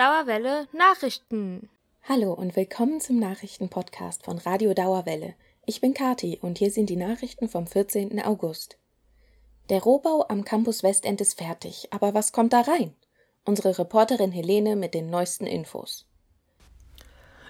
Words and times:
Dauerwelle 0.00 0.66
Nachrichten. 0.72 1.68
Hallo 2.08 2.32
und 2.32 2.56
willkommen 2.56 3.02
zum 3.02 3.18
Nachrichtenpodcast 3.18 4.24
von 4.24 4.38
Radio 4.38 4.72
Dauerwelle. 4.72 5.34
Ich 5.66 5.82
bin 5.82 5.92
Kati 5.92 6.38
und 6.40 6.56
hier 6.56 6.70
sind 6.70 6.88
die 6.88 6.96
Nachrichten 6.96 7.50
vom 7.50 7.66
14. 7.66 8.18
August. 8.22 8.78
Der 9.68 9.82
Rohbau 9.82 10.24
am 10.30 10.42
Campus 10.42 10.82
Westend 10.82 11.20
ist 11.20 11.36
fertig, 11.36 11.88
aber 11.90 12.14
was 12.14 12.32
kommt 12.32 12.54
da 12.54 12.62
rein? 12.62 12.94
Unsere 13.44 13.78
Reporterin 13.78 14.32
Helene 14.32 14.74
mit 14.74 14.94
den 14.94 15.10
neuesten 15.10 15.46
Infos. 15.46 16.06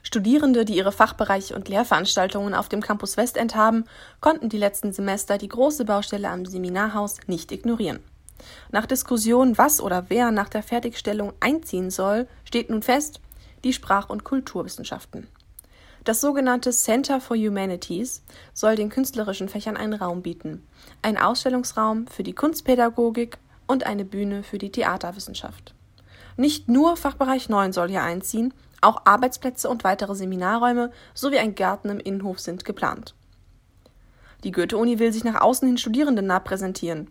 Studierende, 0.03 0.65
die 0.65 0.77
ihre 0.77 0.91
Fachbereiche 0.91 1.55
und 1.55 1.69
Lehrveranstaltungen 1.69 2.55
auf 2.55 2.69
dem 2.69 2.81
Campus 2.81 3.17
Westend 3.17 3.55
haben, 3.55 3.85
konnten 4.21 4.49
die 4.49 4.59
letzten 4.59 4.93
Semester 4.93 5.39
die 5.39 5.47
große 5.47 5.85
Baustelle 5.85 6.29
am 6.29 6.45
Seminarhaus 6.45 7.19
nicht 7.29 7.53
ignorieren. 7.53 8.03
Nach 8.71 8.87
Diskussion, 8.87 9.59
was 9.59 9.81
oder 9.81 10.07
wer 10.09 10.31
nach 10.31 10.49
der 10.49 10.63
Fertigstellung 10.63 11.33
einziehen 11.41 11.91
soll, 11.91 12.29
steht 12.45 12.71
nun 12.71 12.83
fest, 12.83 13.21
die 13.65 13.73
Sprach- 13.73 14.11
und 14.11 14.25
Kulturwissenschaften. 14.25 15.27
Das 16.05 16.21
sogenannte 16.21 16.71
Center 16.71 17.21
for 17.21 17.37
Humanities 17.37 18.23
soll 18.55 18.75
den 18.75 18.89
künstlerischen 18.89 19.49
Fächern 19.49 19.77
einen 19.77 19.93
Raum 19.93 20.23
bieten, 20.23 20.67
ein 21.03 21.19
Ausstellungsraum 21.19 22.07
für 22.07 22.23
die 22.23 22.33
Kunstpädagogik 22.33 23.39
und 23.67 23.85
eine 23.85 24.05
Bühne 24.05 24.43
für 24.43 24.59
die 24.59 24.73
Theaterwissenschaft. 24.73 25.75
Nicht 26.37 26.69
nur 26.69 26.97
Fachbereich 26.97 27.51
9 27.51 27.73
soll 27.73 27.91
hier 27.91 28.03
einziehen, 28.03 28.55
auch 28.81 29.03
Arbeitsplätze 29.05 29.69
und 29.69 29.85
weitere 29.85 30.15
Seminarräume 30.15 30.91
sowie 31.13 31.39
ein 31.39 31.55
Garten 31.55 31.91
im 31.91 32.01
Innenhof 32.01 32.41
sind 32.41 32.65
geplant. 32.65 33.15
Die 34.43 34.53
Goethe-Uni 34.53 34.99
will 34.99 35.13
sich 35.13 35.23
nach 35.23 35.43
außen 35.43 35.69
hin 35.69 35.77
Studierenden 35.77 36.27
nah 36.27 36.41
präsentieren. 36.41 37.09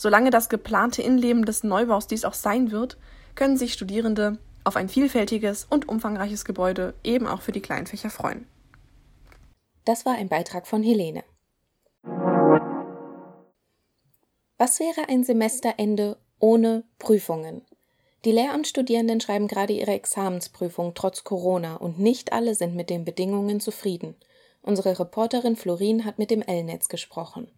Solange 0.00 0.30
das 0.30 0.48
geplante 0.48 1.02
Innenleben 1.02 1.44
des 1.44 1.64
Neubaus 1.64 2.06
dies 2.06 2.24
auch 2.24 2.32
sein 2.32 2.70
wird, 2.70 2.98
können 3.34 3.56
sich 3.56 3.72
Studierende 3.72 4.38
auf 4.62 4.76
ein 4.76 4.88
vielfältiges 4.88 5.66
und 5.68 5.88
umfangreiches 5.88 6.44
Gebäude 6.44 6.94
eben 7.02 7.26
auch 7.26 7.42
für 7.42 7.50
die 7.50 7.60
Kleinfächer 7.60 8.08
freuen. 8.08 8.46
Das 9.84 10.06
war 10.06 10.14
ein 10.14 10.28
Beitrag 10.28 10.68
von 10.68 10.84
Helene. 10.84 11.24
Was 14.56 14.78
wäre 14.78 15.08
ein 15.08 15.24
Semesterende 15.24 16.16
ohne 16.38 16.84
Prüfungen? 17.00 17.62
Die 18.24 18.32
Lehramtsstudierenden 18.32 19.20
schreiben 19.20 19.48
gerade 19.48 19.72
ihre 19.72 19.92
Examensprüfung 19.92 20.94
trotz 20.94 21.24
Corona 21.24 21.74
und 21.74 21.98
nicht 21.98 22.32
alle 22.32 22.54
sind 22.54 22.76
mit 22.76 22.88
den 22.88 23.04
Bedingungen 23.04 23.58
zufrieden. 23.58 24.14
Unsere 24.62 24.96
Reporterin 24.96 25.56
Florin 25.56 26.04
hat 26.04 26.20
mit 26.20 26.30
dem 26.30 26.42
L-Netz 26.42 26.88
gesprochen. 26.88 27.50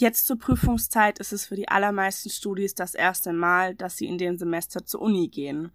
Jetzt 0.00 0.26
zur 0.26 0.38
Prüfungszeit 0.38 1.18
ist 1.18 1.30
es 1.30 1.44
für 1.44 1.56
die 1.56 1.68
allermeisten 1.68 2.30
Studis 2.30 2.74
das 2.74 2.94
erste 2.94 3.34
Mal, 3.34 3.74
dass 3.74 3.98
sie 3.98 4.06
in 4.06 4.16
dem 4.16 4.38
Semester 4.38 4.86
zur 4.86 5.02
Uni 5.02 5.28
gehen. 5.28 5.72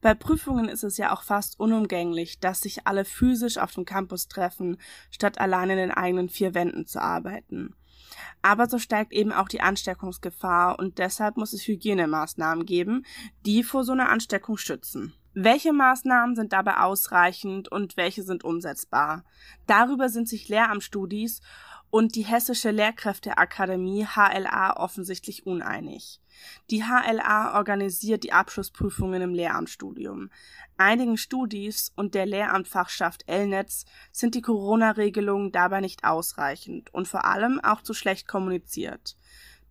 Bei 0.00 0.14
Prüfungen 0.14 0.68
ist 0.68 0.84
es 0.84 0.96
ja 0.96 1.12
auch 1.12 1.24
fast 1.24 1.58
unumgänglich, 1.58 2.38
dass 2.38 2.60
sich 2.60 2.86
alle 2.86 3.04
physisch 3.04 3.58
auf 3.58 3.74
dem 3.74 3.84
Campus 3.84 4.28
treffen, 4.28 4.78
statt 5.10 5.40
allein 5.40 5.70
in 5.70 5.76
den 5.76 5.90
eigenen 5.90 6.28
vier 6.28 6.54
Wänden 6.54 6.86
zu 6.86 7.02
arbeiten. 7.02 7.74
Aber 8.42 8.68
so 8.68 8.78
steigt 8.78 9.12
eben 9.12 9.32
auch 9.32 9.48
die 9.48 9.60
Ansteckungsgefahr 9.60 10.78
und 10.78 10.98
deshalb 10.98 11.36
muss 11.36 11.52
es 11.52 11.66
Hygienemaßnahmen 11.66 12.64
geben, 12.64 13.04
die 13.44 13.64
vor 13.64 13.82
so 13.82 13.90
einer 13.90 14.08
Ansteckung 14.08 14.56
schützen. 14.56 15.14
Welche 15.34 15.72
Maßnahmen 15.72 16.34
sind 16.34 16.52
dabei 16.52 16.78
ausreichend 16.78 17.70
und 17.70 17.96
welche 17.96 18.22
sind 18.22 18.44
umsetzbar? 18.44 19.24
Darüber 19.66 20.08
sind 20.08 20.28
sich 20.28 20.48
Lehramtsstudis 20.48 21.42
und 21.90 22.14
die 22.14 22.22
Hessische 22.22 22.70
Lehrkräfteakademie 22.70 24.06
HLA 24.06 24.76
offensichtlich 24.76 25.46
uneinig. 25.46 26.20
Die 26.70 26.84
HLA 26.84 27.56
organisiert 27.56 28.24
die 28.24 28.32
Abschlussprüfungen 28.32 29.22
im 29.22 29.34
Lehramtsstudium. 29.34 30.30
Einigen 30.76 31.16
Studis 31.16 31.92
und 31.96 32.14
der 32.14 32.26
Lehramtfachschaft 32.26 33.24
Elnetz 33.26 33.86
sind 34.12 34.34
die 34.34 34.42
Corona-Regelungen 34.42 35.50
dabei 35.50 35.80
nicht 35.80 36.04
ausreichend 36.04 36.92
und 36.94 37.08
vor 37.08 37.24
allem 37.24 37.60
auch 37.60 37.82
zu 37.82 37.94
schlecht 37.94 38.28
kommuniziert. 38.28 39.16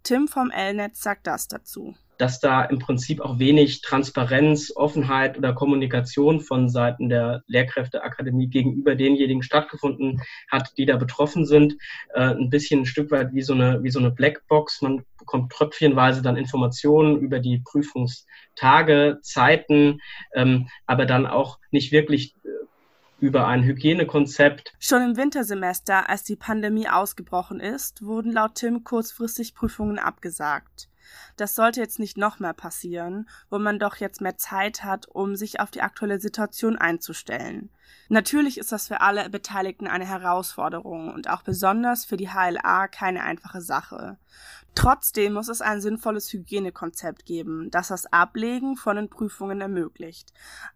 Tim 0.03 0.27
vom 0.27 0.51
Elnetz 0.51 1.01
sagt 1.01 1.27
das 1.27 1.47
dazu 1.47 1.95
dass 2.17 2.39
da 2.39 2.63
im 2.63 2.79
Prinzip 2.79 3.21
auch 3.21 3.39
wenig 3.39 3.81
Transparenz, 3.81 4.71
Offenheit 4.75 5.37
oder 5.37 5.53
Kommunikation 5.53 6.41
von 6.41 6.69
Seiten 6.69 7.09
der 7.09 7.43
Lehrkräfteakademie 7.47 8.47
gegenüber 8.47 8.95
denjenigen 8.95 9.43
stattgefunden 9.43 10.21
hat, 10.49 10.73
die 10.77 10.85
da 10.85 10.97
betroffen 10.97 11.45
sind. 11.45 11.77
Äh, 12.13 12.31
ein 12.31 12.49
bisschen 12.49 12.81
ein 12.81 12.85
Stück 12.85 13.11
weit 13.11 13.33
wie 13.33 13.41
so 13.41 13.53
eine, 13.53 13.83
wie 13.83 13.91
so 13.91 13.99
eine 13.99 14.11
Blackbox. 14.11 14.81
Man 14.81 15.03
bekommt 15.17 15.51
tröpfchenweise 15.51 16.21
dann 16.21 16.37
Informationen 16.37 17.19
über 17.19 17.39
die 17.39 17.59
Prüfungstage, 17.59 19.19
Zeiten, 19.21 19.99
ähm, 20.33 20.69
aber 20.85 21.05
dann 21.05 21.27
auch 21.27 21.59
nicht 21.71 21.91
wirklich 21.91 22.35
äh, 22.43 22.47
über 23.19 23.47
ein 23.47 23.63
Hygienekonzept. 23.63 24.73
Schon 24.79 25.01
im 25.01 25.17
Wintersemester, 25.17 26.09
als 26.09 26.23
die 26.23 26.35
Pandemie 26.35 26.87
ausgebrochen 26.87 27.59
ist, 27.59 28.03
wurden 28.03 28.31
laut 28.31 28.55
Tim 28.55 28.83
kurzfristig 28.83 29.55
Prüfungen 29.55 29.99
abgesagt. 29.99 30.89
Das 31.35 31.55
sollte 31.55 31.79
jetzt 31.79 31.99
nicht 31.99 32.17
noch 32.17 32.39
mehr 32.39 32.53
passieren, 32.53 33.29
wo 33.49 33.59
man 33.59 33.79
doch 33.79 33.95
jetzt 33.97 34.21
mehr 34.21 34.37
Zeit 34.37 34.83
hat, 34.83 35.07
um 35.07 35.35
sich 35.35 35.59
auf 35.59 35.71
die 35.71 35.81
aktuelle 35.81 36.19
Situation 36.19 36.77
einzustellen. 36.77 37.69
Natürlich 38.09 38.57
ist 38.57 38.71
das 38.71 38.87
für 38.87 39.01
alle 39.01 39.29
Beteiligten 39.29 39.87
eine 39.87 40.05
Herausforderung 40.05 41.13
und 41.13 41.29
auch 41.29 41.41
besonders 41.41 42.05
für 42.05 42.17
die 42.17 42.29
HLA 42.29 42.87
keine 42.87 43.23
einfache 43.23 43.61
Sache. 43.61 44.17
Trotzdem 44.75 45.33
muss 45.33 45.49
es 45.49 45.61
ein 45.61 45.81
sinnvolles 45.81 46.31
Hygienekonzept 46.31 47.25
geben, 47.25 47.71
das 47.71 47.87
das 47.87 48.05
Ablegen 48.13 48.75
von 48.75 48.95
den 48.95 49.09
Prüfungen 49.09 49.59
ermöglicht. 49.59 50.31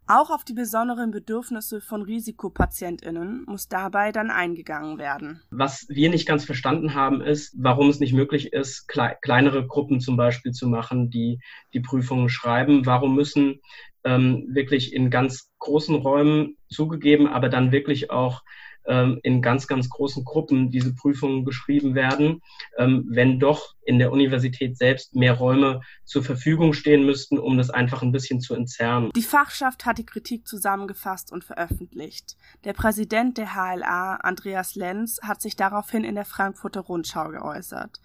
Auch 0.08 0.32
auf 0.32 0.44
die 0.44 0.56
besonderen 0.56 1.12
Bedürfnisse 1.12 1.82
von 1.82 2.02
Risikopatientinnen 2.02 3.44
muss 3.46 3.68
dabei 3.68 4.12
dann 4.12 4.32
eingegangen 4.32 4.98
werden. 4.98 5.44
Was 5.52 5.86
wir 5.88 6.10
nicht 6.10 6.28
ganz 6.28 6.46
verstanden 6.46 6.96
haben, 6.96 7.22
ist, 7.22 7.54
warum 7.60 7.90
es 7.90 8.00
nicht 8.00 8.14
möglich 8.14 8.54
ist, 8.54 8.88
klei 8.88 9.16
kleinere 9.22 9.68
Gruppen 9.68 10.00
zum 10.00 10.18
Beispiel 10.18 10.52
zu 10.52 10.68
machen, 10.68 11.12
die 11.12 11.40
die 11.74 11.82
Prüfungen 11.82 12.30
schreiben. 12.30 12.88
Warum 12.88 13.14
müssen 13.14 13.62
ähm, 14.04 14.48
wirklich 14.52 14.94
in 14.94 15.10
ganz 15.10 15.52
großen 15.60 15.96
Räumen 15.96 16.58
zugegeben, 16.70 17.28
aber 17.28 17.50
dann 17.50 17.72
wirklich 17.72 18.12
auch 18.12 18.42
ähm, 18.86 19.20
in 19.24 19.42
ganz, 19.42 19.68
ganz 19.68 19.90
großen 19.90 20.24
Gruppen 20.24 20.72
diese 20.72 20.96
Prüfungen 20.96 21.46
geschrieben 21.46 21.94
werden, 21.94 22.42
ähm, 22.78 23.06
wenn 23.10 23.40
doch 23.40 23.76
in 23.84 24.00
der 24.00 24.12
Universität 24.12 24.78
selbst 24.78 25.16
mehr 25.16 25.34
Räume 25.34 25.82
zur 26.04 26.24
Verfügung 26.24 26.74
stehen 26.74 27.06
müssten, 27.06 27.38
um 27.38 27.58
das 27.58 27.70
einfach 27.70 28.02
ein 28.02 28.12
bisschen 28.12 28.42
zu 28.42 28.56
entzerren. 28.56 29.12
Die 29.16 29.22
Fachschaft 29.22 29.86
hat 29.86 29.98
die 29.98 30.06
Kritik 30.06 30.48
zusammengefasst 30.48 31.32
und 31.32 31.44
veröffentlicht. 31.44 32.38
Der 32.64 32.74
Präsident 32.74 33.38
der 33.38 33.54
HLA, 33.54 34.16
Andreas 34.16 34.76
Lenz, 34.76 35.20
hat 35.22 35.42
sich 35.42 35.56
daraufhin 35.56 36.04
in 36.04 36.16
der 36.16 36.26
Frankfurter 36.26 36.82
Rundschau 36.82 37.30
geäußert. 37.30 38.00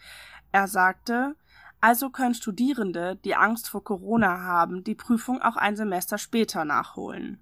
Er 0.53 0.69
sagte, 0.69 1.35
also 1.87 2.11
können 2.11 2.35
Studierende, 2.35 3.17
die 3.25 3.37
Angst 3.37 3.69
vor 3.69 3.85
Corona 3.85 4.41
haben, 4.41 4.83
die 4.83 4.97
Prüfung 4.97 5.41
auch 5.41 5.55
ein 5.55 5.77
Semester 5.77 6.19
später 6.19 6.65
nachholen. 6.65 7.39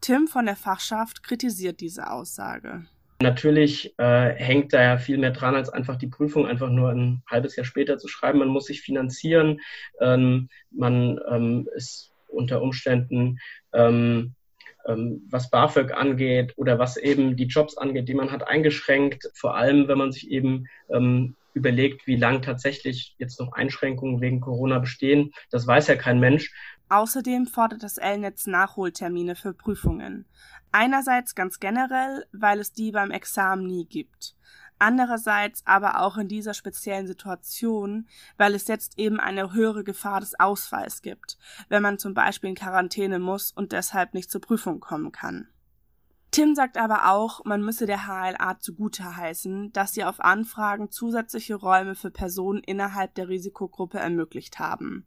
Tim 0.00 0.28
von 0.28 0.46
der 0.46 0.56
Fachschaft 0.56 1.22
kritisiert 1.22 1.82
diese 1.82 2.10
Aussage. 2.10 2.86
Natürlich 3.20 3.92
äh, 3.98 4.30
hängt 4.34 4.72
da 4.72 4.82
ja 4.82 4.96
viel 4.96 5.18
mehr 5.18 5.32
dran, 5.32 5.54
als 5.54 5.68
einfach 5.68 5.96
die 5.96 6.06
Prüfung 6.06 6.46
einfach 6.46 6.70
nur 6.70 6.88
ein 6.88 7.22
halbes 7.30 7.54
Jahr 7.54 7.66
später 7.66 7.98
zu 7.98 8.08
schreiben. 8.08 8.38
Man 8.38 8.48
muss 8.48 8.64
sich 8.64 8.80
finanzieren, 8.80 9.60
ähm, 10.00 10.48
man 10.70 11.20
ähm, 11.30 11.68
ist 11.76 12.12
unter 12.28 12.62
Umständen, 12.62 13.40
ähm, 13.74 14.32
ähm 14.86 15.26
was 15.28 15.50
BAföG 15.50 15.92
angeht 15.92 16.54
oder 16.56 16.78
was 16.78 16.96
eben 16.96 17.36
die 17.36 17.44
Jobs 17.44 17.76
angeht, 17.76 18.08
die 18.08 18.14
man 18.14 18.32
hat, 18.32 18.48
eingeschränkt. 18.48 19.28
Vor 19.34 19.54
allem, 19.54 19.86
wenn 19.86 19.98
man 19.98 20.12
sich 20.12 20.30
eben 20.30 20.64
ähm, 20.88 21.36
überlegt, 21.54 22.06
wie 22.06 22.16
lang 22.16 22.42
tatsächlich 22.42 23.14
jetzt 23.18 23.40
noch 23.40 23.52
Einschränkungen 23.52 24.20
wegen 24.20 24.40
Corona 24.40 24.78
bestehen. 24.78 25.32
Das 25.50 25.66
weiß 25.66 25.88
ja 25.88 25.96
kein 25.96 26.20
Mensch. 26.20 26.52
Außerdem 26.88 27.46
fordert 27.46 27.82
das 27.82 27.98
L-Netz 27.98 28.46
Nachholtermine 28.46 29.36
für 29.36 29.54
Prüfungen. 29.54 30.26
Einerseits 30.72 31.34
ganz 31.34 31.60
generell, 31.60 32.26
weil 32.32 32.58
es 32.58 32.72
die 32.72 32.92
beim 32.92 33.10
Examen 33.10 33.66
nie 33.66 33.86
gibt. 33.86 34.34
Andererseits 34.80 35.62
aber 35.66 36.00
auch 36.00 36.16
in 36.16 36.26
dieser 36.26 36.54
speziellen 36.54 37.06
Situation, 37.06 38.08
weil 38.38 38.54
es 38.54 38.66
jetzt 38.66 38.98
eben 38.98 39.20
eine 39.20 39.52
höhere 39.52 39.84
Gefahr 39.84 40.20
des 40.20 40.40
Ausfalls 40.40 41.02
gibt, 41.02 41.38
wenn 41.68 41.82
man 41.82 41.98
zum 41.98 42.14
Beispiel 42.14 42.48
in 42.48 42.56
Quarantäne 42.56 43.18
muss 43.18 43.52
und 43.52 43.72
deshalb 43.72 44.14
nicht 44.14 44.30
zur 44.30 44.40
Prüfung 44.40 44.80
kommen 44.80 45.12
kann. 45.12 45.48
Tim 46.30 46.54
sagt 46.54 46.76
aber 46.76 47.10
auch, 47.10 47.44
man 47.44 47.62
müsse 47.62 47.86
der 47.86 48.06
HLA 48.06 48.58
zugute 48.60 49.16
heißen, 49.16 49.72
dass 49.72 49.94
sie 49.94 50.04
auf 50.04 50.20
Anfragen 50.20 50.90
zusätzliche 50.90 51.56
Räume 51.56 51.96
für 51.96 52.12
Personen 52.12 52.62
innerhalb 52.62 53.14
der 53.14 53.28
Risikogruppe 53.28 53.98
ermöglicht 53.98 54.60
haben. 54.60 55.06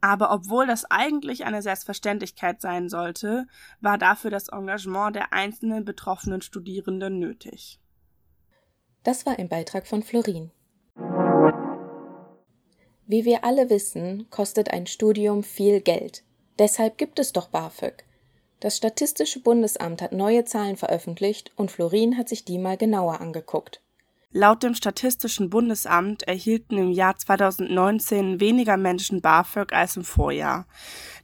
Aber 0.00 0.32
obwohl 0.32 0.66
das 0.66 0.84
eigentlich 0.90 1.44
eine 1.44 1.62
Selbstverständlichkeit 1.62 2.60
sein 2.60 2.88
sollte, 2.88 3.46
war 3.80 3.98
dafür 3.98 4.30
das 4.30 4.48
Engagement 4.48 5.14
der 5.14 5.32
einzelnen 5.32 5.84
betroffenen 5.84 6.40
Studierenden 6.40 7.18
nötig. 7.18 7.78
Das 9.04 9.26
war 9.26 9.38
ein 9.38 9.48
Beitrag 9.48 9.86
von 9.86 10.02
Florin. 10.02 10.50
Wie 13.06 13.24
wir 13.24 13.44
alle 13.44 13.68
wissen, 13.68 14.30
kostet 14.30 14.70
ein 14.70 14.86
Studium 14.86 15.42
viel 15.42 15.80
Geld. 15.80 16.24
Deshalb 16.58 16.96
gibt 16.96 17.18
es 17.18 17.32
doch 17.32 17.48
BAföG. 17.48 18.04
Das 18.62 18.76
Statistische 18.76 19.40
Bundesamt 19.40 20.00
hat 20.02 20.12
neue 20.12 20.44
Zahlen 20.44 20.76
veröffentlicht 20.76 21.50
und 21.56 21.72
Florin 21.72 22.16
hat 22.16 22.28
sich 22.28 22.44
die 22.44 22.58
mal 22.58 22.76
genauer 22.76 23.20
angeguckt. 23.20 23.82
Laut 24.30 24.62
dem 24.62 24.76
Statistischen 24.76 25.50
Bundesamt 25.50 26.22
erhielten 26.22 26.78
im 26.78 26.92
Jahr 26.92 27.16
2019 27.16 28.38
weniger 28.38 28.76
Menschen 28.76 29.20
BAföG 29.20 29.72
als 29.72 29.96
im 29.96 30.04
Vorjahr. 30.04 30.68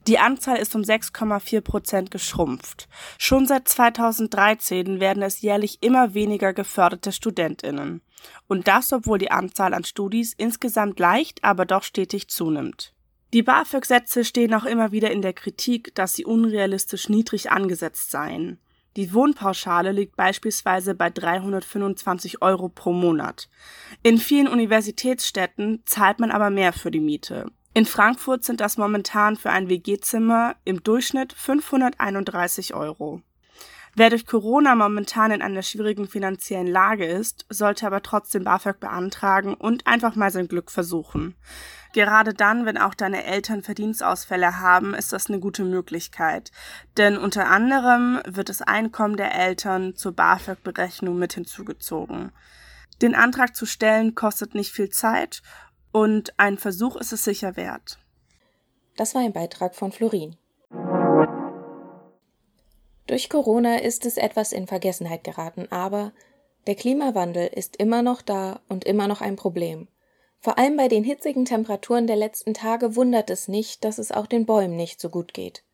Die 0.09 0.19
Anzahl 0.19 0.57
ist 0.57 0.75
um 0.75 0.83
6,4 0.83 1.61
Prozent 1.61 2.11
geschrumpft. 2.11 2.89
Schon 3.19 3.47
seit 3.47 3.69
2013 3.69 4.99
werden 4.99 5.23
es 5.23 5.41
jährlich 5.41 5.79
immer 5.81 6.15
weniger 6.15 6.53
geförderte 6.53 7.13
StudentInnen. 7.13 8.03
Und 8.49 8.67
das, 8.67 8.93
obwohl 8.93 9.19
die 9.19 9.31
Anzahl 9.31 9.75
an 9.75 9.85
Studis 9.85 10.35
insgesamt 10.37 10.99
leicht, 10.99 11.45
aber 11.45 11.67
doch 11.67 11.85
stetig 11.85 12.27
zunimmt. 12.27 12.95
Die 13.35 13.43
BAföG-Sätze 13.43 14.25
stehen 14.25 14.55
auch 14.55 14.65
immer 14.65 14.91
wieder 14.91 15.11
in 15.11 15.21
der 15.21 15.35
Kritik, 15.35 15.95
dass 15.95 16.15
sie 16.15 16.25
unrealistisch 16.25 17.11
niedrig 17.11 17.51
angesetzt 17.51 18.11
seien. 18.11 18.59
Die 18.97 19.13
Wohnpauschale 19.13 19.93
liegt 19.93 20.17
beispielsweise 20.17 20.95
bei 20.95 21.11
325 21.11 22.41
Euro 22.41 22.69
pro 22.69 22.93
Monat. 22.93 23.49
In 24.03 24.19
vielen 24.19 24.49
Universitätsstädten 24.49 25.83
zahlt 25.85 26.21
man 26.21 26.31
aber 26.31 26.49
mehr 26.49 26.73
für 26.73 26.91
die 26.91 27.01
Miete. 27.01 27.51
In 27.75 27.85
Frankfurt 27.85 28.45
sind 28.45 28.61
das 28.61 28.79
momentan 28.79 29.37
für 29.37 29.51
ein 29.51 29.69
WG-Zimmer 29.69 30.57
im 30.65 30.83
Durchschnitt 30.83 31.33
531 31.35 32.75
Euro. 32.75 33.23
Wer 33.99 34.11
durch 34.11 34.27
Corona 34.27 34.77
momentan 34.77 35.33
in 35.33 35.43
einer 35.43 35.63
schwierigen 35.63 36.07
finanziellen 36.07 36.69
Lage 36.69 37.05
ist, 37.05 37.47
sollte 37.49 37.85
aber 37.85 38.01
trotzdem 38.01 38.45
BAföG 38.45 38.79
beantragen 38.79 39.55
und 39.55 39.89
einfach 39.89 40.15
mal 40.15 40.31
sein 40.31 40.47
Glück 40.47 40.71
versuchen. 40.71 41.35
Gerade 41.95 42.33
dann, 42.33 42.65
wenn 42.65 42.79
auch 42.79 42.95
deine 42.95 43.25
Eltern 43.25 43.65
Verdienstausfälle 43.65 44.61
haben, 44.61 44.95
ist 44.95 45.13
das 45.13 45.29
eine 45.29 45.41
gute 45.41 45.65
Möglichkeit. 45.65 46.53
Denn 46.97 47.19
unter 47.19 47.49
anderem 47.49 48.21
wird 48.25 48.51
das 48.51 48.63
Einkommen 48.63 49.17
der 49.17 49.35
Eltern 49.35 49.97
zur 49.97 50.13
BAföG-Berechnung 50.13 51.19
mit 51.19 51.33
hinzugezogen. 51.33 52.31
Den 53.03 53.17
Antrag 53.17 53.57
zu 53.57 53.67
stellen 53.67 54.15
kostet 54.15 54.55
nicht 54.55 54.71
viel 54.71 54.91
Zeit 54.91 55.43
und 55.91 56.39
ein 56.39 56.57
Versuch 56.57 56.95
ist 56.95 57.13
es 57.13 57.25
sicher 57.25 57.57
wert. 57.57 57.99
Das 58.97 59.17
war 59.17 59.23
ein 59.23 59.33
Beitrag 59.33 59.75
von 59.75 59.91
Florin. 59.91 60.37
Durch 63.09 63.31
Corona 63.31 63.79
ist 63.79 64.05
es 64.05 64.19
etwas 64.19 64.53
in 64.53 64.67
Vergessenheit 64.67 65.25
geraten, 65.25 65.67
aber 65.71 66.13
der 66.67 66.75
Klimawandel 66.75 67.47
ist 67.47 67.77
immer 67.77 68.03
noch 68.03 68.21
da 68.21 68.61
und 68.69 68.85
immer 68.85 69.09
noch 69.09 69.23
ein 69.23 69.37
Problem. 69.37 69.89
Vor 70.41 70.59
allem 70.59 70.77
bei 70.77 70.89
den 70.89 71.05
hitzigen 71.05 71.47
Temperaturen 71.47 72.07
der 72.07 72.17
letzten 72.17 72.53
Tage 72.53 72.97
wundert 72.97 73.31
es 73.31 73.49
nicht, 73.49 73.83
dass 73.83 73.97
es 73.97 74.13
auch 74.13 74.27
den 74.27 74.45
Bäumen 74.45 74.77
nicht 74.77 75.01
so 75.01 75.09
gut 75.09 75.33
geht. 75.33 75.65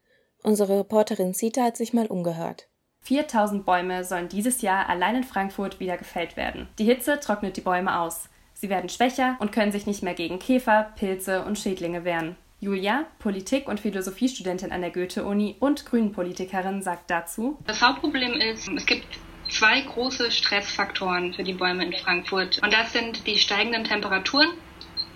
Unsere 0.45 0.79
Reporterin 0.79 1.35
Zita 1.35 1.65
hat 1.65 1.77
sich 1.77 1.93
mal 1.93 2.07
umgehört. 2.07 2.69
4000 3.01 3.67
Bäume 3.67 4.05
sollen 4.05 4.29
dieses 4.29 4.63
Jahr 4.63 4.89
allein 4.89 5.17
in 5.17 5.25
Frankfurt 5.25 5.81
wieder 5.81 5.99
gefällt 5.99 6.37
werden. 6.37 6.69
Die 6.79 6.85
Hitze 6.85 7.19
trocknet 7.19 7.57
die 7.57 7.63
Bäume 7.63 7.99
aus. 7.99 8.29
Sie 8.55 8.71
werden 8.71 8.89
schwächer 8.89 9.37
und 9.41 9.51
können 9.51 9.73
sich 9.73 9.87
nicht 9.87 10.05
mehr 10.05 10.15
gegen 10.15 10.39
Käfer, 10.39 10.93
Pilze 10.95 11.45
und 11.45 11.59
Schädlinge 11.59 12.05
wehren. 12.05 12.37
Julia, 12.65 13.05
Politik- 13.19 13.69
und 13.69 13.79
Philosophiestudentin 13.79 14.73
an 14.73 14.81
der 14.81 14.91
Goethe-Uni 14.91 15.57
und 15.61 15.85
Grünenpolitikerin, 15.85 16.81
sagt 16.81 17.11
dazu: 17.11 17.59
Das 17.67 17.83
Hauptproblem 17.83 18.33
ist, 18.41 18.69
es 18.75 18.87
gibt 18.87 19.07
zwei 19.51 19.83
große 19.83 20.31
Stressfaktoren 20.31 21.35
für 21.35 21.45
die 21.45 21.53
Bäume 21.53 21.85
in 21.85 21.93
Frankfurt. 21.93 22.63
Und 22.63 22.73
das 22.73 22.95
sind 22.95 23.27
die 23.27 23.37
steigenden 23.37 23.85
Temperaturen 23.85 24.49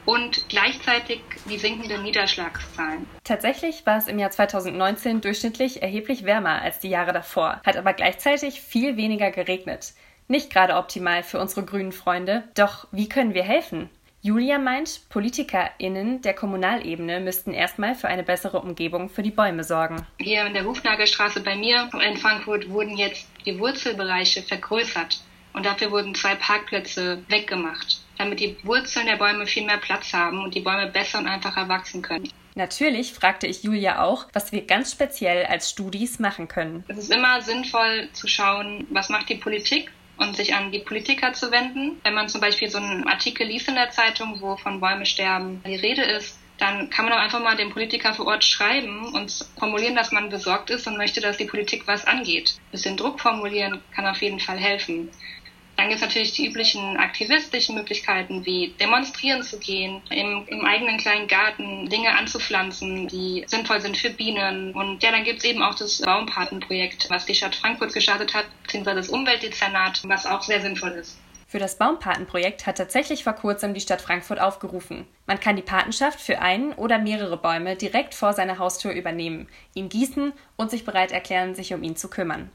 und 0.05 0.47
gleichzeitig 0.50 1.23
die 1.49 1.56
sinkenden 1.56 2.03
Niederschlagszahlen. 2.03 3.06
Tatsächlich 3.25 3.87
war 3.87 3.97
es 3.97 4.09
im 4.09 4.19
Jahr 4.19 4.31
2019 4.31 5.23
durchschnittlich 5.23 5.81
erheblich 5.81 6.25
wärmer 6.25 6.61
als 6.61 6.81
die 6.81 6.91
Jahre 6.91 7.15
davor, 7.15 7.62
hat 7.65 7.79
aber 7.79 7.94
gleichzeitig 7.94 8.61
viel 8.61 8.99
weniger 8.99 9.31
geregnet. 9.31 9.94
Nicht 10.27 10.53
gerade 10.53 10.75
optimal 10.77 11.23
für 11.23 11.41
unsere 11.41 11.65
grünen 11.65 11.93
Freunde. 11.93 12.44
Doch 12.55 12.87
wie 12.93 13.09
können 13.09 13.33
wir 13.33 13.43
helfen? 13.43 13.89
Julia 14.29 14.59
meint, 14.59 15.09
PolitikerInnen 15.09 16.21
der 16.21 16.35
Kommunalebene 16.35 17.19
müssten 17.19 17.55
erstmal 17.55 17.95
für 17.95 18.09
eine 18.09 18.23
bessere 18.23 18.61
Umgebung 18.61 19.09
für 19.09 19.23
die 19.23 19.31
Bäume 19.31 19.65
sorgen. 19.65 20.07
Hier 20.19 20.45
in 20.45 20.53
der 20.53 20.67
Hufnagelstraße 20.67 21.41
bei 21.41 21.57
mir 21.57 21.89
in 22.07 22.19
Frankfurt 22.19 22.69
wurden 22.69 22.99
jetzt 22.99 23.27
die 23.47 23.59
Wurzelbereiche 23.59 24.43
vergrößert 24.43 25.23
und 25.55 25.65
dafür 25.65 25.91
wurden 25.93 26.15
zwei 26.15 26.35
Parkplätze 26.35 27.23
weggemacht, 27.29 28.03
damit 28.19 28.41
die 28.41 28.59
Wurzeln 28.65 29.07
der 29.07 29.17
Bäume 29.17 29.47
viel 29.47 29.65
mehr 29.65 29.79
Platz 29.79 30.13
haben 30.13 30.45
und 30.45 30.55
die 30.55 30.61
Bäume 30.61 30.89
besser 30.89 31.21
und 31.21 31.27
einfacher 31.27 31.67
wachsen 31.71 32.03
können. 32.03 32.29
Natürlich 32.55 33.15
fragte 33.15 33.47
ich 33.47 33.63
Julia 33.63 34.03
auch, 34.03 34.27
was 34.35 34.53
wir 34.53 34.61
ganz 34.67 34.93
speziell 34.93 35.47
als 35.47 35.71
Studis 35.71 36.19
machen 36.19 36.49
können. 36.49 36.85
Es 36.89 36.99
ist 36.99 37.11
immer 37.11 37.41
sinnvoll 37.41 38.11
zu 38.13 38.29
schauen, 38.29 38.87
was 38.91 39.09
macht 39.09 39.31
die 39.31 39.37
Politik 39.37 39.91
und 40.19 40.37
sich 40.37 40.55
an 40.55 40.73
die 40.73 40.81
Politiker 40.81 41.32
zu 41.32 41.50
wenden. 41.50 42.00
Wenn 42.05 42.15
man 42.15 42.29
zum 42.29 42.41
Beispiel 42.41 42.69
so 42.69 42.79
einen 42.79 43.06
Artikel 43.06 43.47
liest 43.47 43.69
in 43.69 43.75
der 43.75 43.91
Zeitung, 43.91 44.41
wo 44.41 44.56
von 44.56 44.81
Bäume 44.81 45.06
sterben 45.06 45.62
die 45.67 45.76
Rede 45.76 46.03
ist, 46.03 46.38
dann 46.59 46.91
kann 46.91 47.05
man 47.05 47.15
auch 47.15 47.23
einfach 47.23 47.43
mal 47.43 47.56
dem 47.56 47.70
Politiker 47.70 48.12
vor 48.15 48.26
Ort 48.26 48.44
schreiben 48.44 49.15
und 49.15 49.47
formulieren, 49.59 49.94
dass 49.94 50.12
man 50.12 50.29
besorgt 50.29 50.70
ist 50.70 50.87
und 50.87 50.97
möchte, 50.97 51.20
dass 51.20 51.37
die 51.37 51.44
Politik 51.44 51.87
was 51.87 52.05
angeht. 52.05 52.56
Ein 52.59 52.70
bisschen 52.73 52.97
Druck 52.97 53.20
formulieren 53.20 53.81
kann 53.94 54.06
auf 54.06 54.20
jeden 54.20 54.41
Fall 54.41 54.59
helfen. 54.59 55.11
Dann 55.79 55.91
gibt 55.91 56.00
es 56.00 56.09
natürlich 56.09 56.32
die 56.32 56.49
üblichen 56.49 56.97
aktivistischen 56.97 57.76
Möglichkeiten, 57.76 58.44
wie 58.44 58.75
demonstrieren 58.81 59.44
zu 59.44 59.61
gehen, 59.61 60.03
im, 60.11 60.44
im, 60.49 60.65
eigenen 60.65 60.99
kleinen 60.99 61.29
Garten 61.29 61.88
Dinge 61.88 62.19
anzupflanzen, 62.19 63.06
die 63.06 63.44
sinnvoll 63.47 63.81
sind 63.81 63.97
für 63.97 64.11
Bienen. 64.11 64.73
Und 64.73 65.05
ja, 65.05 65.12
dann 65.12 65.23
gibt 65.23 65.38
es 65.38 65.44
eben 65.44 65.62
auch 65.62 65.76
das 65.76 66.00
Baumpatenprojekt, 66.00 67.09
was 67.11 67.26
die 67.26 67.35
Stadt 67.37 67.55
Frankfurt 67.55 67.93
gestartet 67.93 68.35
hat, 68.35 68.47
beziehungsweise 68.69 68.99
das 68.99 69.09
Umweltdezernat, 69.09 70.03
was 70.05 70.26
auch 70.26 70.43
sehr 70.43 70.61
sinnvoll 70.61 70.93
ist. 70.93 71.19
Für 71.47 71.59
das 71.59 71.79
Baumpatenprojekt 71.79 72.67
hat 72.67 72.76
tatsächlich 72.76 73.25
vor 73.25 73.32
kurzem 73.32 73.73
die 73.73 73.81
Stadt 73.81 74.03
Frankfurt 74.03 74.38
aufgerufen. 74.38 75.06
Man 75.26 75.41
kann 75.41 75.56
die 75.56 75.62
Patenschaft 75.62 76.20
für 76.20 76.41
einen 76.41 76.75
oder 76.75 76.99
mehrere 76.99 77.38
Bäume 77.38 77.75
direkt 77.75 78.15
vor 78.15 78.35
seiner 78.35 78.59
Haustür 78.59 78.93
übernehmen, 78.93 79.49
ihn 79.73 79.88
gießen 79.88 80.35
und 80.56 80.70
sich 80.70 80.85
bereit 80.85 81.11
erklären, 81.11 81.55
sich 81.55 81.73
um 81.73 81.82
ihn 81.82 81.97
zu 81.97 82.11
kümmern. 82.11 82.50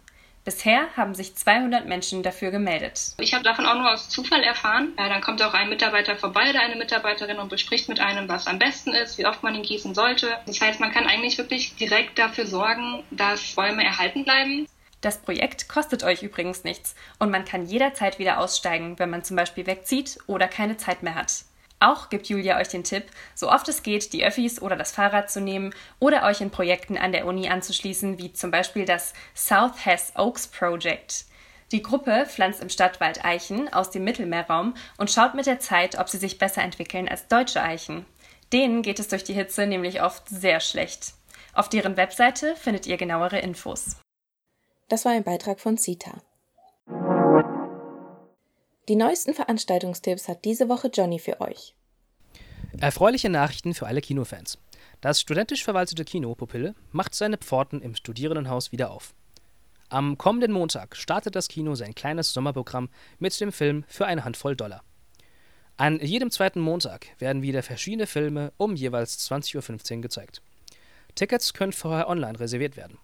Bisher 0.45 0.87
haben 0.97 1.15
sich 1.15 1.35
200 1.35 1.87
Menschen 1.87 2.21
dafür 2.21 2.51
gemeldet. 2.51 3.13
Ich 3.17 3.33
habe 3.33 3.45
davon 3.45 3.65
auch 3.65 3.75
nur 3.75 3.93
aus 3.93 4.09
Zufall 4.09 4.43
erfahren. 4.43 4.91
Ja, 4.99 5.07
dann 5.07 5.21
kommt 5.21 5.41
auch 5.41 5.53
ein 5.53 5.69
Mitarbeiter 5.69 6.17
vorbei 6.17 6.49
oder 6.49 6.61
eine 6.61 6.75
Mitarbeiterin 6.75 7.39
und 7.39 7.47
bespricht 7.47 7.87
mit 7.87 8.01
einem, 8.01 8.27
was 8.27 8.45
am 8.45 8.59
besten 8.59 8.91
ist, 8.91 9.17
wie 9.17 9.25
oft 9.25 9.41
man 9.41 9.55
ihn 9.55 9.63
gießen 9.63 9.95
sollte. 9.95 10.37
Das 10.45 10.59
heißt, 10.59 10.81
man 10.81 10.91
kann 10.91 11.07
eigentlich 11.07 11.37
wirklich 11.37 11.75
direkt 11.77 12.19
dafür 12.19 12.45
sorgen, 12.45 13.03
dass 13.09 13.55
Bäume 13.55 13.85
erhalten 13.85 14.25
bleiben. 14.25 14.67
Das 15.03 15.17
Projekt 15.17 15.67
kostet 15.67 16.05
euch 16.05 16.23
übrigens 16.23 16.63
nichts 16.63 16.95
und 17.19 17.29
man 17.29 17.43
kann 17.43 17.65
jederzeit 17.65 18.19
wieder 18.19 18.39
aussteigen, 18.39 18.97
wenn 18.99 19.09
man 19.09 19.21
zum 19.21 19.35
Beispiel 19.35 19.67
wegzieht 19.67 20.17
oder 20.27 20.47
keine 20.47 20.77
Zeit 20.77 21.03
mehr 21.03 21.15
hat. 21.15 21.43
Auch 21.81 22.07
gibt 22.07 22.27
Julia 22.27 22.57
euch 22.57 22.69
den 22.69 22.85
Tipp, 22.85 23.07
so 23.35 23.51
oft 23.51 23.67
es 23.67 23.83
geht, 23.83 24.13
die 24.13 24.23
Öffis 24.23 24.61
oder 24.61 24.77
das 24.77 24.93
Fahrrad 24.93 25.29
zu 25.29 25.41
nehmen 25.41 25.75
oder 25.99 26.23
euch 26.23 26.39
in 26.39 26.51
Projekten 26.51 26.97
an 26.97 27.11
der 27.11 27.25
Uni 27.25 27.49
anzuschließen, 27.49 28.17
wie 28.17 28.31
zum 28.31 28.49
Beispiel 28.49 28.85
das 28.85 29.13
South 29.35 29.85
Hess 29.85 30.13
Oaks 30.15 30.47
Project. 30.47 31.25
Die 31.73 31.83
Gruppe 31.83 32.25
pflanzt 32.25 32.61
im 32.61 32.69
Stadtwald 32.69 33.25
Eichen 33.25 33.73
aus 33.73 33.91
dem 33.91 34.05
Mittelmeerraum 34.05 34.73
und 34.97 35.11
schaut 35.11 35.33
mit 35.33 35.47
der 35.47 35.59
Zeit, 35.59 35.99
ob 35.99 36.07
sie 36.07 36.17
sich 36.17 36.37
besser 36.37 36.61
entwickeln 36.61 37.09
als 37.09 37.27
deutsche 37.27 37.61
Eichen. 37.61 38.05
Denen 38.53 38.83
geht 38.83 38.99
es 38.99 39.09
durch 39.09 39.25
die 39.25 39.33
Hitze 39.33 39.67
nämlich 39.67 40.01
oft 40.01 40.29
sehr 40.29 40.61
schlecht. 40.61 41.11
Auf 41.51 41.67
deren 41.67 41.97
Webseite 41.97 42.55
findet 42.55 42.87
ihr 42.87 42.95
genauere 42.95 43.39
Infos. 43.39 43.97
Das 44.89 45.05
war 45.05 45.13
ein 45.13 45.23
Beitrag 45.23 45.59
von 45.59 45.77
Zita. 45.77 46.21
Die 48.89 48.95
neuesten 48.95 49.33
Veranstaltungstipps 49.33 50.27
hat 50.27 50.43
diese 50.43 50.67
Woche 50.67 50.89
Johnny 50.93 51.19
für 51.19 51.39
euch. 51.39 51.73
Erfreuliche 52.79 53.29
Nachrichten 53.29 53.73
für 53.73 53.87
alle 53.87 54.01
Kinofans. 54.01 54.57
Das 54.99 55.21
studentisch 55.21 55.63
verwaltete 55.63 56.03
Kino 56.03 56.35
Pupille 56.35 56.75
macht 56.91 57.15
seine 57.15 57.37
Pforten 57.37 57.81
im 57.81 57.95
Studierendenhaus 57.95 58.71
wieder 58.71 58.91
auf. 58.91 59.13
Am 59.89 60.17
kommenden 60.17 60.51
Montag 60.51 60.95
startet 60.95 61.35
das 61.35 61.47
Kino 61.47 61.75
sein 61.75 61.95
kleines 61.95 62.33
Sommerprogramm 62.33 62.89
mit 63.19 63.39
dem 63.39 63.51
Film 63.51 63.85
Für 63.87 64.05
eine 64.05 64.25
Handvoll 64.25 64.55
Dollar. 64.55 64.83
An 65.77 65.99
jedem 65.99 66.29
zweiten 66.29 66.59
Montag 66.59 67.07
werden 67.19 67.41
wieder 67.41 67.63
verschiedene 67.63 68.07
Filme 68.07 68.53
um 68.57 68.75
jeweils 68.75 69.29
20.15 69.29 69.95
Uhr 69.95 70.01
gezeigt. 70.01 70.41
Tickets 71.15 71.53
können 71.53 71.73
vorher 71.73 72.09
online 72.09 72.39
reserviert 72.39 72.75
werden. 72.75 72.97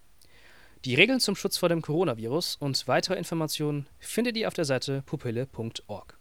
Die 0.86 0.96
Regeln 0.96 1.20
zum 1.20 1.36
Schutz 1.36 1.58
vor 1.58 1.68
dem 1.68 1.82
Coronavirus 1.82 2.56
und 2.56 2.88
weitere 2.88 3.18
Informationen 3.18 3.88
findet 4.00 4.38
ihr 4.38 4.48
auf 4.48 4.54
der 4.54 4.64
Seite 4.64 5.02
pupille.org. 5.06 6.18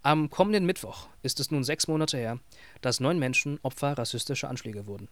Am 0.00 0.30
kommenden 0.30 0.64
Mittwoch 0.64 1.08
ist 1.22 1.40
es 1.40 1.50
nun 1.50 1.62
sechs 1.62 1.88
Monate 1.88 2.16
her, 2.16 2.40
dass 2.80 3.00
neun 3.00 3.18
Menschen 3.18 3.60
Opfer 3.62 3.98
rassistischer 3.98 4.48
Anschläge 4.48 4.86
wurden. 4.86 5.08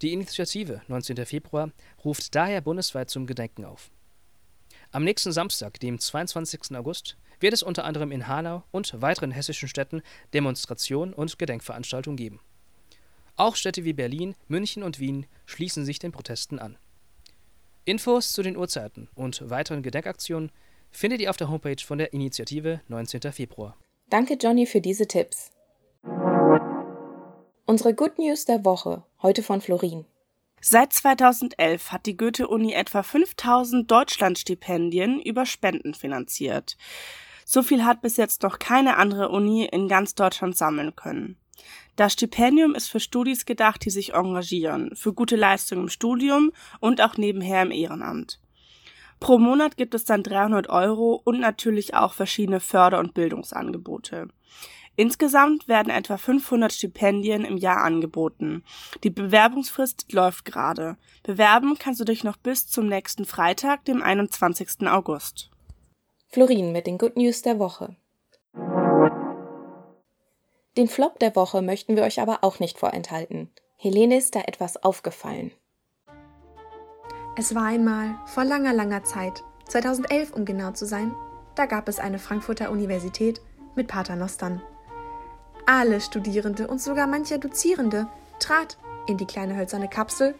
Die 0.00 0.12
Initiative 0.12 0.80
19. 0.86 1.26
Februar 1.26 1.72
ruft 2.04 2.36
daher 2.36 2.60
bundesweit 2.60 3.10
zum 3.10 3.26
Gedenken 3.26 3.64
auf. 3.64 3.90
Am 4.92 5.02
nächsten 5.02 5.32
Samstag, 5.32 5.80
dem 5.80 5.98
22. 5.98 6.76
August, 6.76 7.16
wird 7.40 7.52
es 7.52 7.64
unter 7.64 7.84
anderem 7.84 8.12
in 8.12 8.28
Hanau 8.28 8.62
und 8.70 9.02
weiteren 9.02 9.32
hessischen 9.32 9.68
Städten 9.68 10.02
Demonstrationen 10.34 11.12
und 11.12 11.36
Gedenkveranstaltungen 11.36 12.16
geben. 12.16 12.38
Auch 13.40 13.56
Städte 13.56 13.86
wie 13.86 13.94
Berlin, 13.94 14.34
München 14.48 14.82
und 14.82 15.00
Wien 15.00 15.24
schließen 15.46 15.86
sich 15.86 15.98
den 15.98 16.12
Protesten 16.12 16.58
an. 16.58 16.76
Infos 17.86 18.34
zu 18.34 18.42
den 18.42 18.54
Uhrzeiten 18.54 19.08
und 19.14 19.48
weiteren 19.48 19.82
Gedenkaktionen 19.82 20.52
findet 20.90 21.22
ihr 21.22 21.30
auf 21.30 21.38
der 21.38 21.48
Homepage 21.48 21.82
von 21.82 21.96
der 21.96 22.12
Initiative 22.12 22.82
19. 22.88 23.32
Februar. 23.32 23.78
Danke, 24.10 24.34
Johnny, 24.34 24.66
für 24.66 24.82
diese 24.82 25.08
Tipps. 25.08 25.52
Unsere 27.64 27.94
Good 27.94 28.18
News 28.18 28.44
der 28.44 28.62
Woche, 28.66 29.04
heute 29.22 29.42
von 29.42 29.62
Florin. 29.62 30.04
Seit 30.60 30.92
2011 30.92 31.92
hat 31.92 32.04
die 32.04 32.18
Goethe-Uni 32.18 32.74
etwa 32.74 33.02
5000 33.02 33.90
Deutschlandstipendien 33.90 35.18
über 35.18 35.46
Spenden 35.46 35.94
finanziert. 35.94 36.76
So 37.46 37.62
viel 37.62 37.86
hat 37.86 38.02
bis 38.02 38.18
jetzt 38.18 38.42
noch 38.42 38.58
keine 38.58 38.98
andere 38.98 39.30
Uni 39.30 39.64
in 39.64 39.88
ganz 39.88 40.14
Deutschland 40.14 40.58
sammeln 40.58 40.94
können. 40.94 41.39
Das 42.00 42.14
Stipendium 42.14 42.74
ist 42.74 42.88
für 42.88 42.98
Studis 42.98 43.44
gedacht, 43.44 43.84
die 43.84 43.90
sich 43.90 44.14
engagieren, 44.14 44.96
für 44.96 45.12
gute 45.12 45.36
Leistungen 45.36 45.82
im 45.82 45.88
Studium 45.90 46.50
und 46.80 47.02
auch 47.02 47.18
nebenher 47.18 47.60
im 47.60 47.70
Ehrenamt. 47.70 48.40
Pro 49.20 49.36
Monat 49.36 49.76
gibt 49.76 49.94
es 49.94 50.06
dann 50.06 50.22
300 50.22 50.70
Euro 50.70 51.20
und 51.22 51.40
natürlich 51.40 51.92
auch 51.92 52.14
verschiedene 52.14 52.60
Förder- 52.60 53.00
und 53.00 53.12
Bildungsangebote. 53.12 54.28
Insgesamt 54.96 55.68
werden 55.68 55.92
etwa 55.92 56.16
500 56.16 56.72
Stipendien 56.72 57.44
im 57.44 57.58
Jahr 57.58 57.82
angeboten. 57.84 58.64
Die 59.04 59.10
Bewerbungsfrist 59.10 60.10
läuft 60.10 60.46
gerade. 60.46 60.96
Bewerben 61.22 61.76
kannst 61.78 62.00
du 62.00 62.04
dich 62.04 62.24
noch 62.24 62.38
bis 62.38 62.66
zum 62.66 62.86
nächsten 62.86 63.26
Freitag, 63.26 63.84
dem 63.84 64.02
21. 64.02 64.88
August. 64.88 65.50
Florin 66.28 66.72
mit 66.72 66.86
den 66.86 66.96
Good 66.96 67.18
News 67.18 67.42
der 67.42 67.58
Woche. 67.58 67.94
Den 70.76 70.88
Flop 70.88 71.18
der 71.18 71.34
Woche 71.34 71.62
möchten 71.62 71.96
wir 71.96 72.04
euch 72.04 72.20
aber 72.20 72.38
auch 72.42 72.60
nicht 72.60 72.78
vorenthalten. 72.78 73.50
Helene 73.76 74.18
ist 74.18 74.36
da 74.36 74.40
etwas 74.42 74.82
aufgefallen. 74.82 75.50
Es 77.36 77.54
war 77.54 77.64
einmal 77.64 78.14
vor 78.26 78.44
langer, 78.44 78.72
langer 78.72 79.02
Zeit, 79.02 79.42
2011 79.68 80.32
um 80.32 80.44
genau 80.44 80.72
zu 80.72 80.86
sein, 80.86 81.14
da 81.56 81.66
gab 81.66 81.88
es 81.88 81.98
eine 81.98 82.18
Frankfurter 82.18 82.70
Universität 82.70 83.40
mit 83.74 83.88
Paternostern. 83.88 84.62
Alle 85.66 86.00
Studierende 86.00 86.68
und 86.68 86.80
sogar 86.80 87.06
mancher 87.06 87.38
Dozierende 87.38 88.08
trat 88.38 88.78
in 89.06 89.16
die 89.16 89.26
kleine 89.26 89.56
hölzerne 89.56 89.88
Kapsel 89.88 90.34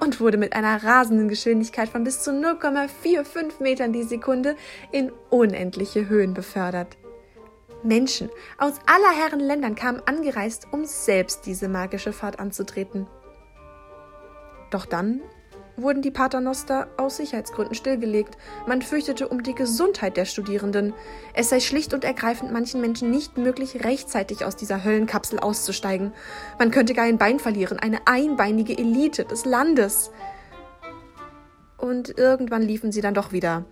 und 0.00 0.20
wurde 0.20 0.36
mit 0.36 0.54
einer 0.54 0.82
rasenden 0.82 1.28
Geschwindigkeit 1.28 1.88
von 1.88 2.04
bis 2.04 2.22
zu 2.22 2.30
0,45 2.30 3.62
Metern 3.62 3.92
die 3.92 4.02
Sekunde 4.02 4.56
in 4.90 5.12
unendliche 5.30 6.08
Höhen 6.08 6.34
befördert. 6.34 6.96
Menschen 7.84 8.30
aus 8.58 8.74
aller 8.86 9.10
Herren 9.16 9.40
Ländern 9.40 9.74
kamen 9.74 10.02
angereist, 10.06 10.68
um 10.72 10.84
selbst 10.84 11.46
diese 11.46 11.68
magische 11.68 12.12
Fahrt 12.12 12.38
anzutreten. 12.38 13.06
Doch 14.70 14.86
dann 14.86 15.20
wurden 15.76 16.02
die 16.02 16.10
Paternoster 16.10 16.88
aus 16.96 17.16
Sicherheitsgründen 17.16 17.74
stillgelegt. 17.74 18.36
Man 18.66 18.82
fürchtete 18.82 19.28
um 19.28 19.42
die 19.42 19.54
Gesundheit 19.54 20.16
der 20.16 20.24
Studierenden. 20.24 20.92
Es 21.34 21.48
sei 21.48 21.60
schlicht 21.60 21.94
und 21.94 22.04
ergreifend 22.04 22.52
manchen 22.52 22.80
Menschen 22.80 23.10
nicht 23.10 23.38
möglich, 23.38 23.84
rechtzeitig 23.84 24.44
aus 24.44 24.56
dieser 24.56 24.84
Höllenkapsel 24.84 25.38
auszusteigen. 25.38 26.12
Man 26.58 26.70
könnte 26.70 26.94
gar 26.94 27.04
ein 27.04 27.18
Bein 27.18 27.38
verlieren, 27.38 27.78
eine 27.78 28.06
einbeinige 28.06 28.76
Elite 28.76 29.24
des 29.24 29.44
Landes. 29.44 30.10
Und 31.78 32.16
irgendwann 32.16 32.62
liefen 32.62 32.92
sie 32.92 33.00
dann 33.00 33.14
doch 33.14 33.32
wieder. 33.32 33.64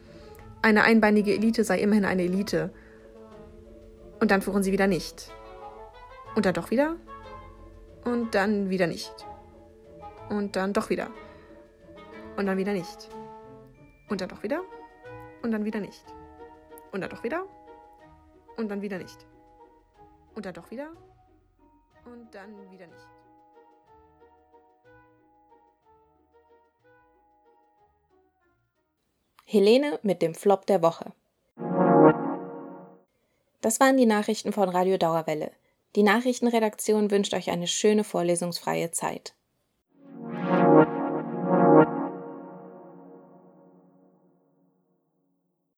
Eine 0.62 0.84
einbeinige 0.84 1.32
Elite 1.32 1.64
sei 1.64 1.78
immerhin 1.78 2.04
eine 2.04 2.24
Elite. 2.24 2.72
Und 4.20 4.30
dann 4.30 4.42
fuhren 4.42 4.62
sie 4.62 4.72
wieder 4.72 4.86
nicht. 4.86 5.32
Und 6.34 6.46
dann 6.46 6.54
doch 6.54 6.70
wieder. 6.70 6.96
Und 8.04 8.34
dann 8.34 8.70
wieder 8.70 8.86
nicht. 8.86 9.26
Und 10.28 10.56
dann 10.56 10.72
doch 10.72 10.90
wieder. 10.90 11.10
Und 12.36 12.46
dann 12.46 12.56
wieder 12.58 12.72
nicht. 12.72 13.08
Und 14.08 14.20
dann 14.20 14.28
doch 14.28 14.42
wieder. 14.42 14.62
Und 15.42 15.50
dann 15.50 15.64
wieder 15.64 15.80
nicht. 15.80 16.04
Und 16.92 17.00
dann 17.00 17.10
doch 17.10 17.24
wieder. 17.24 17.46
Und 18.56 18.68
dann 18.68 18.82
wieder 18.82 18.98
nicht. 18.98 19.26
Und 20.34 20.46
dann 20.46 20.54
doch 20.54 20.70
wieder. 20.70 20.90
Und 22.04 22.34
dann 22.34 22.70
wieder 22.70 22.86
nicht. 22.86 23.08
Helene 29.46 29.98
mit 30.02 30.22
dem 30.22 30.34
Flop 30.34 30.66
der 30.66 30.82
Woche. 30.82 31.12
Das 33.60 33.80
waren 33.80 33.96
die 33.96 34.06
Nachrichten 34.06 34.52
von 34.52 34.68
Radio 34.68 34.96
Dauerwelle. 34.96 35.52
Die 35.96 36.02
Nachrichtenredaktion 36.02 37.10
wünscht 37.10 37.34
euch 37.34 37.50
eine 37.50 37.66
schöne 37.66 38.04
vorlesungsfreie 38.04 38.90
Zeit. 38.90 39.34